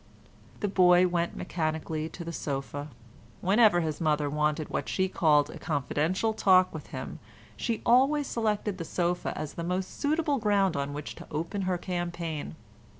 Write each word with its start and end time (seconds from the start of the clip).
The 0.61 0.67
boy 0.67 1.07
went 1.07 1.35
mechanically 1.37 2.09
to 2.09 2.23
the 2.25 2.33
sofa. 2.33 2.89
Whenever 3.39 3.81
his 3.81 4.01
mother 4.01 4.31
wanted 4.31 4.69
what 4.69 4.89
she 4.89 5.07
called 5.07 5.51
a 5.51 5.59
confidential 5.59 6.33
talk 6.33 6.73
with 6.73 6.87
him 6.87 7.19
she 7.55 7.83
always 7.85 8.25
selected 8.25 8.79
the 8.79 8.83
sofa 8.83 9.31
as 9.37 9.53
the 9.53 9.63
most 9.63 9.99
suitable 9.99 10.39
ground 10.39 10.75
on 10.75 10.93
which 10.93 11.13
to 11.17 11.27
open 11.29 11.61
her 11.69 11.77
campaign. 11.77 12.55